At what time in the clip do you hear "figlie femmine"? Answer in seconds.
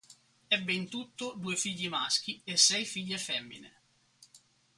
2.85-3.81